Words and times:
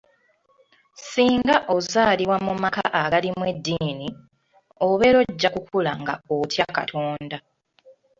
"Singa 1.09 1.55
ozaalibwa 1.75 2.37
mu 2.45 2.53
maka 2.63 2.81
agalimu 3.01 3.43
eddiini, 3.51 4.07
obeera 4.87 5.17
ojja 5.23 5.49
kukula 5.55 5.91
nga 6.01 6.13
otya 6.35 6.65
Katonda." 6.75 7.37